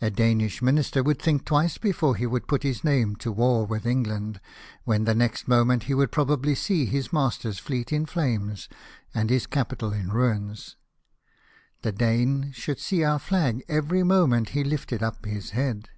[0.00, 3.84] A Danish minister would think twice before he would put his name to war with
[3.84, 4.40] England,
[4.84, 8.68] when the next moment he would probably sec his master's fleet in flames,
[9.12, 10.76] and his capital in ruins.
[11.82, 15.88] The Dane should see our flag every moment he lifted up his head."